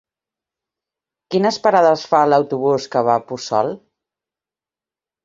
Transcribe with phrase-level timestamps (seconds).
[1.35, 3.71] Quines parades fa l'autobús que va a Puçol?